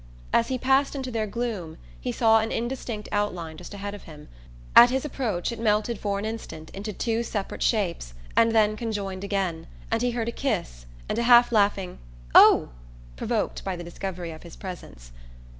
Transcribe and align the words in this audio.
As 0.33 0.47
he 0.47 0.57
passed 0.57 0.95
into 0.95 1.11
their 1.11 1.27
gloom 1.27 1.77
he 1.99 2.11
saw 2.11 2.39
an 2.39 2.51
indistinct 2.51 3.07
outline 3.11 3.55
just 3.57 3.75
ahead 3.75 3.93
of 3.93 4.05
him. 4.05 4.29
At 4.75 4.89
his 4.89 5.05
approach 5.05 5.51
it 5.51 5.59
melted 5.59 5.99
for 5.99 6.17
an 6.17 6.25
instant 6.25 6.71
into 6.71 6.91
two 6.91 7.21
separate 7.21 7.61
shapes 7.61 8.15
and 8.35 8.51
then 8.51 8.75
conjoined 8.75 9.23
again, 9.23 9.67
and 9.91 10.01
he 10.01 10.09
heard 10.09 10.27
a 10.29 10.31
kiss, 10.31 10.87
and 11.07 11.19
a 11.19 11.29
half 11.29 11.51
laughing 11.51 11.99
"Oh!" 12.33 12.69
provoked 13.15 13.63
by 13.63 13.75
the 13.75 13.83
discovery 13.83 14.31
of 14.31 14.41
his 14.41 14.55
presence. 14.55 15.11